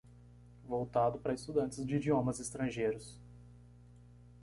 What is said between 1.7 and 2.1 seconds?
de